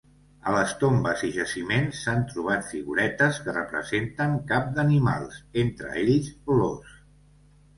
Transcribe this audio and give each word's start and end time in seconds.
A 0.49 0.51
les 0.53 0.71
tombes 0.83 1.19
i 1.25 1.27
jaciments 1.35 1.99
s'han 2.05 2.23
trobat 2.31 2.65
figuretes 2.69 3.37
que 3.43 3.55
representen 3.59 4.33
cap 4.53 4.73
d'animals, 4.79 5.39
entre 5.67 5.93
ells 6.07 6.33
l'ós. 6.57 6.99